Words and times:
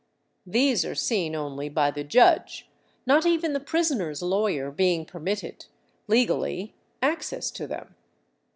These 0.47 0.83
are 0.83 0.95
seen 0.95 1.35
only 1.35 1.69
by 1.69 1.91
the 1.91 2.03
judge, 2.03 2.67
not 3.05 3.23
even 3.23 3.53
the 3.53 3.59
prisoner's 3.59 4.23
lawyer 4.23 4.71
being 4.71 5.05
permitted— 5.05 5.67
legally— 6.07 6.73
access 7.03 7.51
to 7.51 7.67
them. 7.67 7.93